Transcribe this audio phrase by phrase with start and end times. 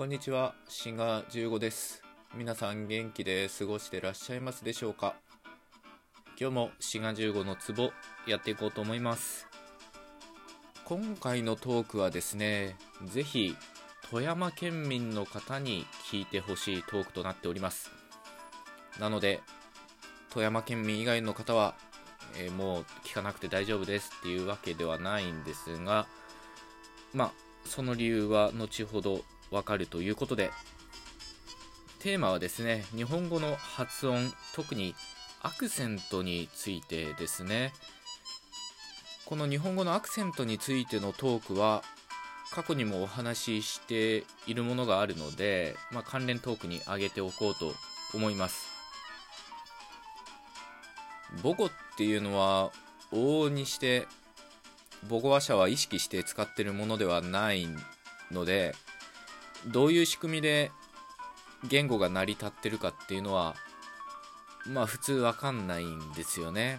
[0.00, 2.02] こんにちは、シガ15です。
[2.34, 5.14] 皆さん元気で過ごしてらっしゃいますでしょうか？
[6.40, 7.90] 今日もシガ15のツボ
[8.26, 9.46] やっていこうと思います。
[10.86, 13.54] 今回のトークはですね、ぜひ
[14.10, 17.90] 富山県民の方に聞いてほしいトークとなっております。
[18.98, 19.42] なので、
[20.30, 21.74] 富山県民以外の方は、
[22.38, 26.06] えーもう聞かなくて大丈夫ですっていうわけではないんですが、
[27.12, 27.32] まあ、
[27.66, 29.20] その理由は後ほど
[29.50, 30.50] わかるということで、
[31.98, 34.94] テーマはですね、日本語の発音、特に
[35.42, 37.72] アクセントについてですね。
[39.26, 41.82] この日本語のアクセントについてのトークは、
[42.50, 47.72] 過去にもお話ししているものがあるので、まあ、関連トークに挙げておこうと
[48.12, 48.70] 思います。
[51.42, 52.72] 母語っていうのは
[53.12, 54.06] 往々にして
[55.08, 57.68] 母語話者は意識して使ってるものではない
[58.30, 58.74] ので
[59.66, 60.72] どういう仕組みで
[61.68, 63.54] 言語が成り立ってるかっていうのは
[64.66, 66.78] まあ普通わかんないんですよね。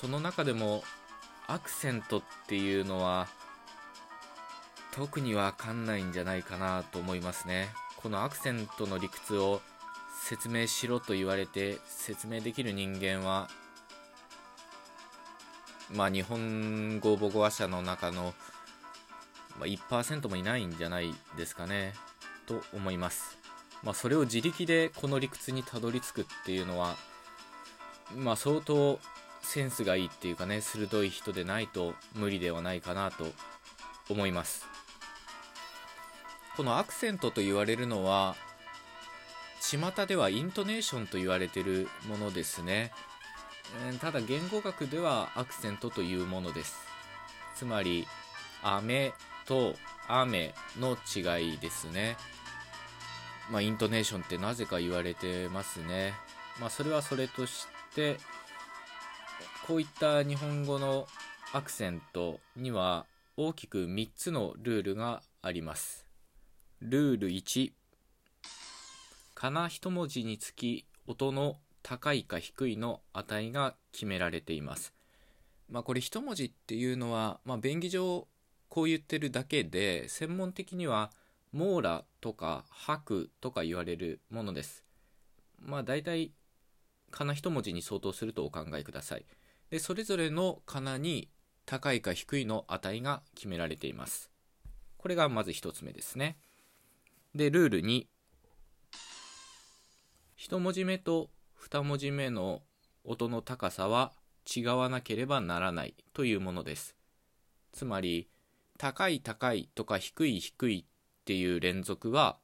[0.00, 0.82] その中でも
[1.46, 3.28] アクセントっていうのは
[4.92, 7.68] 特にわかんないんじゃないかなと思いますね。
[7.96, 9.60] このアクセントの理屈を
[10.22, 13.48] 説明しろと言われて説明できる人間は
[15.94, 18.32] まあ日本語母語話者の中の、
[19.60, 21.92] まあ、1%もいないんじゃないですかね
[22.46, 23.38] と思います。
[23.82, 26.96] まあそれを自力でこの理屈にたどり着くっていうのは
[28.16, 28.98] まあ相当
[29.42, 33.26] センスがいいっていうかね鋭い人でないと無理ではないかなと
[34.08, 34.66] 思います。
[36.56, 38.36] このアクセントと言われるのは
[39.60, 42.92] 巷ではイントネーションと言われてるものですね。
[43.86, 46.76] えーただ言語学ではアクセントというものです。
[47.54, 48.06] つまり
[48.62, 49.12] 雨
[49.50, 49.74] と
[50.06, 52.16] 雨の違いですね。
[53.50, 56.14] まあイントネーションってなぜか言われてますね。
[56.60, 58.18] まあそれはそれとして
[59.66, 61.08] こういった日本語の
[61.52, 66.06] アクセントには大きく3つのルールがあります。
[66.80, 67.72] ルール1
[69.34, 74.94] かな一文字につき音の高いか低いの値が決められています。
[75.68, 78.28] まあこれ一文字っていうのは、まあ便宜上
[78.70, 81.10] こう言ってるだけで、専門的には
[81.52, 84.84] 網羅とか白とか言われるものです。
[85.58, 86.32] まあ大体、
[87.10, 89.26] かな一文字に相当するとお考えください。
[89.70, 91.28] で、それぞれのかなに
[91.66, 94.30] 高いか低いの値が決められています。
[94.98, 96.38] これがまず一つ目ですね。
[97.34, 98.06] で、ルール2。
[100.36, 102.62] 一文字目と二文字目の
[103.02, 104.12] 音の高さは
[104.46, 106.94] 違わなければならないというものです。
[107.72, 108.28] つまり、
[108.80, 112.38] 高い高いとか低い低いっていう連続は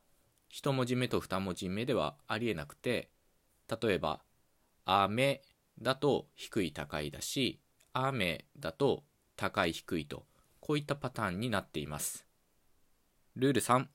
[0.50, 3.08] 一文字目と二文字目ではありえなくて、
[3.80, 4.20] 例えば、
[4.84, 5.40] 雨
[5.80, 7.58] だと低い高いだし、
[7.94, 9.02] 雨だと
[9.36, 10.26] 高い低いと、
[10.60, 12.26] こういったパターンになっています。
[13.34, 13.86] ルール3。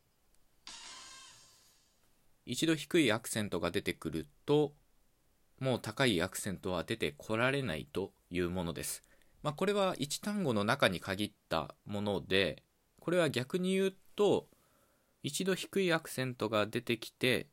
[2.47, 4.73] 一度低いアクセントが出てくると、
[5.59, 9.10] もう高いアクセントは出てこられないというものです。
[9.43, 12.63] まあ、これは一単語の中に限ったもので、
[12.99, 14.47] これは逆に言うと、
[15.23, 17.47] 一度低いアクセントが出てきて、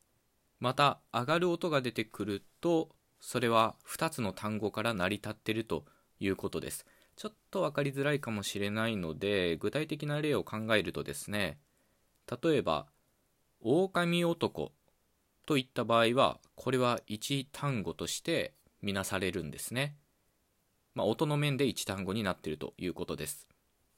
[0.61, 2.91] また上がる音が出てくると、
[3.21, 5.85] それは2つの単語から成り立っていると
[6.21, 6.87] いうことです。
[7.17, 11.59] ちょっと分かりづらいかもしれないので、具体的な例を考えるとですね、
[12.43, 12.87] 例えば、
[13.61, 14.73] 狼男
[15.47, 19.97] といった場合は、これは一単語としてみなされるんですね。
[20.99, 23.47] まあ、音の面で一単語になっているということです。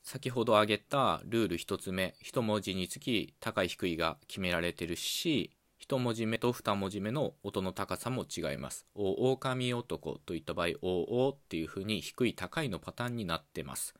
[0.02, 8.84] 先ほど挙げたルール一つ目、一文字につき高い低いが決められてるし、一文字目と二文字目の音の高さも違います。
[8.94, 13.94] お、狼男といった場合、お、おっていう風に低い高いのパターンになってます。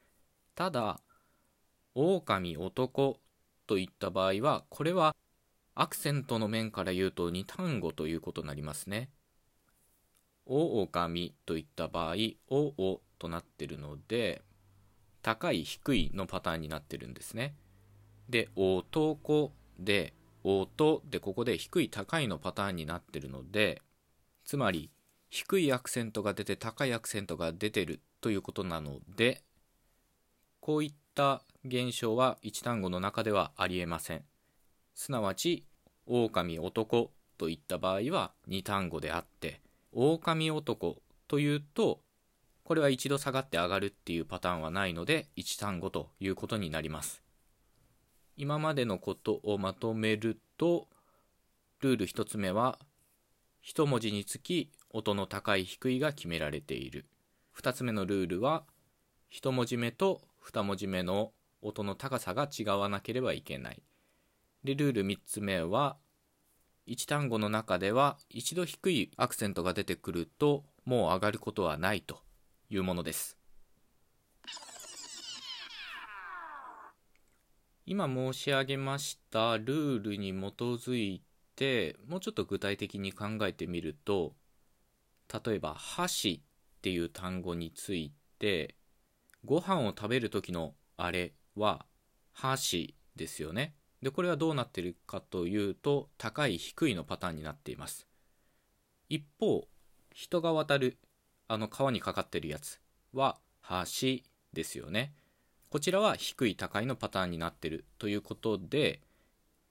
[0.55, 1.01] ただ、
[1.95, 3.19] 狼男
[3.67, 5.17] といった場合は、これは
[5.75, 9.09] アクセントの面から言うと2単語ということになりますね。
[10.51, 12.15] お、おかみといった場合、
[12.49, 14.43] お、おとなってるので、
[15.23, 17.55] 高い、低いのパターンになってるんですね。
[18.29, 20.13] で、男で、
[20.43, 23.81] 音で、ここで低い、高いのパターンになってるので、
[24.45, 24.91] つまり、
[25.29, 29.45] 低いアクセントが出て高いアクセントが出てるということなので、
[30.59, 34.25] こういった現象は一単語の中ではありえません。
[34.95, 35.65] すなわち、
[36.07, 39.61] 狼男といった場合は2単語であって、
[39.93, 40.97] 狼男
[41.29, 42.01] というと、
[42.65, 47.23] これは一度下がって上がるっていうパターンはないので、1単語ということになります。
[48.37, 50.89] 今までのことをまとめると
[51.81, 52.79] ルール1つ目は
[53.67, 57.05] 1文字につき音の高い低いが決められている
[57.55, 58.65] 2つ目のルールは
[59.31, 63.83] 1文字目と2文字目の音の高さが違わなければいけない
[64.65, 65.99] でルール3つ目は
[66.91, 72.19] 1単語の中では一度低いアクセントが出てくるともう上がることはないと
[72.69, 73.39] いうものです。
[77.87, 81.23] 今申し上げましたルールに基づい
[81.55, 84.35] てもうちょっと具体的に考えてみると
[85.45, 88.75] 例えば「箸」っていう単語について
[89.45, 91.87] ご飯を食べる時のあれは
[92.33, 93.77] 箸ですよね。
[94.03, 98.07] でこれはどうなってるかというと高い低いのパターンになっています。
[99.09, 99.67] 一方
[100.13, 100.99] 人が渡る
[101.49, 102.81] あの川にかかってるやつ
[103.13, 103.39] は
[103.69, 105.13] 橋ですよね。
[105.69, 109.01] こちらは低い高いのパターンになってるということで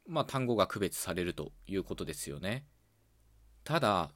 [0.08, 2.66] まあ単語が区別されるということですよね。
[3.64, 4.12] ただ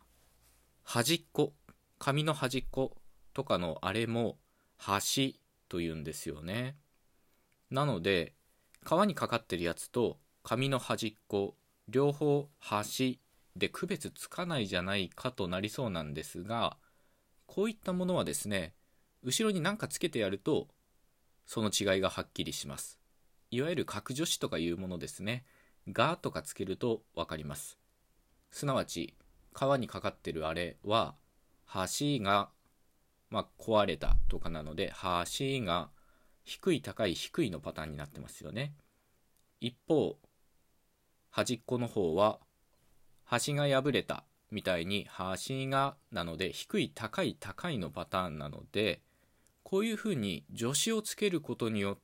[0.84, 1.54] 端っこ
[2.00, 2.98] 紙の端っこ
[3.34, 4.38] とかのあれも
[4.78, 5.40] 端
[5.70, 6.76] というんですよね。
[7.72, 8.34] なので
[8.84, 11.56] 皮にかかってるやつと紙の端っこ
[11.88, 13.20] 両方端
[13.56, 16.78] で区別つかないじゃないかとなりそうなんですが
[17.46, 18.74] こういったものはですね
[19.24, 20.68] 後ろに何かつけてやると
[21.46, 23.00] その違いがはっきりします。
[23.52, 25.46] いわゆる角助詞とかいうものですね。
[25.92, 27.78] がとかつけると分かります。
[28.52, 29.14] すなわち
[29.54, 31.16] 皮にかかってるあれは
[31.74, 32.50] 橋が、
[33.30, 35.90] まあ、壊れたとかなので橋が
[36.44, 38.74] 低い高い低いのパターンになってますよね。
[39.60, 40.18] 一方
[41.30, 42.40] 端っこの方は
[43.24, 49.02] 端が破れたみたいに端がなので低い高い高いのパターンなので
[49.64, 51.98] こういうふうに助詞をつけることによっ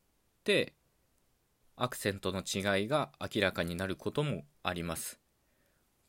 [0.43, 0.73] て
[1.75, 5.19] アクセントの違いが明らかになることもあります。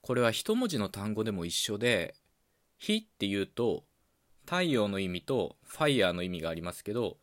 [0.01, 2.15] これは一文字の単語でも一緒で
[2.79, 3.85] 「火」っていうと
[4.47, 7.19] 太陽の意味とファイヤーの意味がありますけど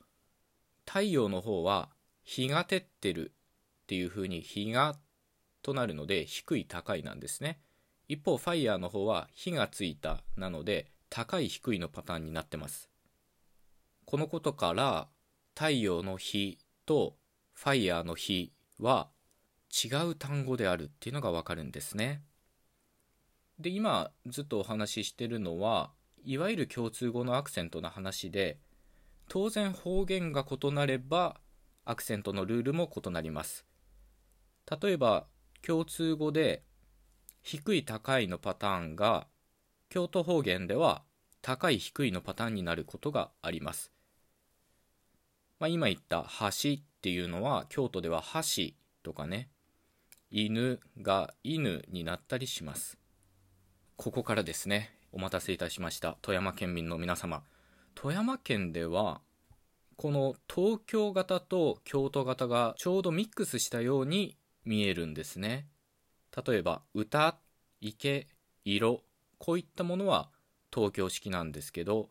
[0.87, 1.89] 太陽の方は
[2.23, 3.33] 日が照ってる
[3.83, 4.95] っていう風に日が
[5.61, 7.59] となるので低い高いなんですね。
[8.07, 12.89] 一方ファイヤーの方は火がついたなので高い低いのパターンになってます。
[14.05, 15.09] このことから
[15.53, 17.17] 太陽の日と
[17.53, 19.09] ファイヤーの日は
[19.83, 22.21] 違う単語であるっていうのがわかるんですね。
[23.59, 25.91] で今ずっとお話ししてるのは
[26.23, 28.59] いわゆる共通語のアクセントの話で
[29.27, 31.39] 当然方言が異なれば
[31.85, 33.65] アクセントのルールも異なります。
[34.81, 35.27] 例えば
[35.61, 36.63] 共通語で
[37.41, 39.27] 低い高いのパターンが
[39.89, 41.03] 京都方言では
[41.41, 43.93] 高い低いのパターンになることがあります、
[45.59, 49.47] まあ、今言った橋っていうのは京都では橋とかね
[50.29, 52.97] 犬が犬になったりします。
[53.95, 56.17] ここからですねお待たせいたしました。
[56.21, 57.43] 富山県民の皆様。
[57.99, 59.21] 富山県では
[59.95, 65.67] この東京型と京都型がちょうどミックスしたように見えるんですね。
[66.45, 67.39] 例えば歌
[67.81, 68.27] 池
[68.63, 69.01] 色
[69.39, 70.29] こういったものは
[70.71, 72.09] 東京式なんですけど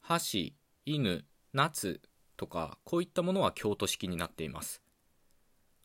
[0.00, 0.56] 箸
[0.86, 2.00] 犬夏
[2.38, 4.80] とかこういったものは京都式になっています。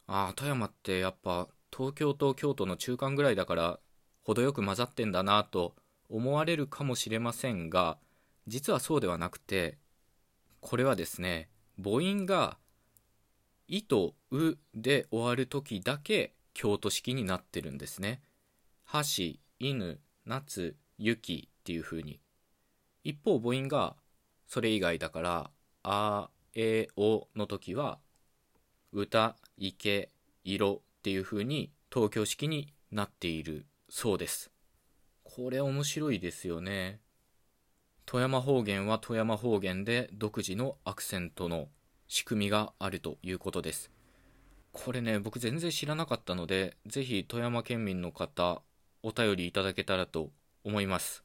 [0.08, 3.80] ああ富山ってやっぱ東京と京都の中間ぐらいだから
[4.24, 5.76] 程よく混ざってんだなと
[6.08, 7.98] 思われるかもしれませんが
[8.50, 9.78] 実はそうではなくて
[10.60, 11.50] これはですね
[11.82, 12.58] 母音が
[13.70, 18.22] 「い」と「う」で終わる時だけ京都式になってるんですね。
[18.84, 22.20] 箸、犬、夏、雪っていう風に。
[23.04, 23.96] 一方母音が
[24.48, 25.52] それ以外だから
[25.84, 28.00] 「あ」「え」「お」の時は
[28.92, 30.12] 「歌」「池」
[30.44, 34.52] 「色」っていう風に東京式になっているそうです。
[35.24, 37.00] これ面白いですよね。
[38.12, 41.68] 富山方言は富山方言で独自のアクセントの
[42.08, 43.92] 仕組みがあるということです。
[44.72, 48.64] これね僕全然知らなかったのでぜひ富山県民の方
[49.04, 50.32] お便りいただけたらと
[50.64, 51.24] 思います。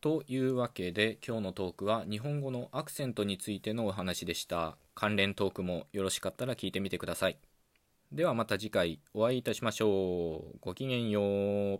[0.00, 4.76] というわけで今日のトークは日本語のアクセントについてのお話でした。
[4.96, 7.38] 関連トークもよろしかったら聞いてみてください。
[8.10, 10.58] ではまた次回お会いいたしましょう。
[10.60, 11.24] ごきげんよう。